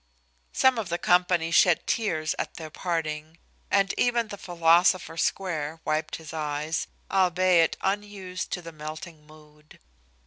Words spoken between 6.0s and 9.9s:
his eyes, albeit unused to the melting mood.